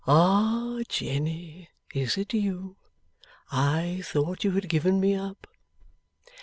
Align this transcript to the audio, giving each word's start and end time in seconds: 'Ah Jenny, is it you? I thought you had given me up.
'Ah 0.07 0.79
Jenny, 0.89 1.69
is 1.93 2.17
it 2.17 2.33
you? 2.33 2.75
I 3.51 4.01
thought 4.03 4.43
you 4.43 4.49
had 4.53 4.67
given 4.67 4.99
me 4.99 5.13
up. 5.13 5.45